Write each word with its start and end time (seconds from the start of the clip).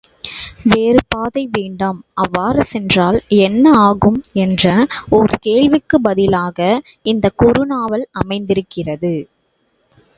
வேறுபாதை 0.65 1.47
வேண்டாம் 1.51 1.99
அவ்வாறு 2.13 2.63
சென்றால் 2.63 3.17
என்ன 3.39 3.73
ஆகும் 3.81 4.17
என்ற 4.37 4.65
ஓர் 5.09 5.35
கேள்விக்குப் 5.39 6.03
பதிலாக, 6.03 6.59
இந்த 7.05 7.29
குறுநாவல் 7.37 8.07
அமைந்திருக்கிறது. 8.17 9.13